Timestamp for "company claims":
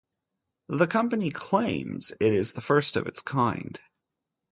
0.87-2.11